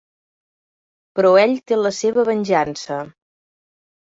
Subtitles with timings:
[1.19, 2.99] Però ell té la seva venjança.